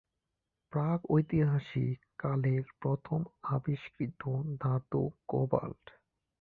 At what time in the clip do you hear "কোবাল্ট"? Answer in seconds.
5.27-5.83